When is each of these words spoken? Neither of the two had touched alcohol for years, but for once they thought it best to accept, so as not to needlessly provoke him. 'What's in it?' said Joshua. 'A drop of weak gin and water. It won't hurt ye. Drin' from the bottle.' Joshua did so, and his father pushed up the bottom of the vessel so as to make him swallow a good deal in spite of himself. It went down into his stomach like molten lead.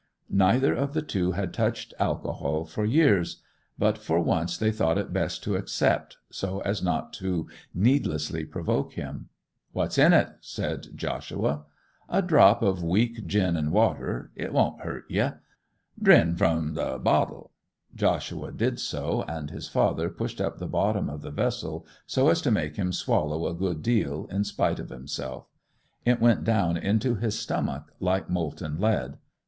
Neither 0.33 0.73
of 0.73 0.93
the 0.95 1.03
two 1.03 1.33
had 1.33 1.53
touched 1.53 1.93
alcohol 1.99 2.65
for 2.65 2.83
years, 2.85 3.43
but 3.77 3.99
for 3.99 4.19
once 4.19 4.57
they 4.57 4.71
thought 4.71 4.97
it 4.97 5.13
best 5.13 5.43
to 5.43 5.55
accept, 5.55 6.17
so 6.31 6.59
as 6.61 6.81
not 6.81 7.13
to 7.21 7.47
needlessly 7.75 8.43
provoke 8.43 8.93
him. 8.93 9.29
'What's 9.73 9.99
in 9.99 10.11
it?' 10.11 10.37
said 10.41 10.87
Joshua. 10.95 11.65
'A 12.09 12.23
drop 12.23 12.63
of 12.63 12.83
weak 12.83 13.27
gin 13.27 13.55
and 13.55 13.71
water. 13.71 14.31
It 14.35 14.51
won't 14.51 14.81
hurt 14.81 15.03
ye. 15.07 15.29
Drin' 16.01 16.35
from 16.35 16.73
the 16.73 16.97
bottle.' 16.97 17.51
Joshua 17.93 18.51
did 18.51 18.79
so, 18.79 19.21
and 19.27 19.51
his 19.51 19.69
father 19.69 20.09
pushed 20.09 20.41
up 20.41 20.57
the 20.57 20.65
bottom 20.65 21.11
of 21.11 21.21
the 21.21 21.29
vessel 21.29 21.85
so 22.07 22.27
as 22.29 22.41
to 22.41 22.49
make 22.49 22.75
him 22.75 22.91
swallow 22.91 23.45
a 23.45 23.53
good 23.53 23.83
deal 23.83 24.25
in 24.31 24.45
spite 24.45 24.79
of 24.79 24.89
himself. 24.89 25.45
It 26.05 26.19
went 26.19 26.43
down 26.43 26.75
into 26.75 27.13
his 27.17 27.37
stomach 27.37 27.91
like 27.99 28.31
molten 28.31 28.79
lead. 28.79 29.19